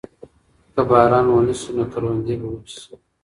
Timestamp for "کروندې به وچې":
1.93-2.75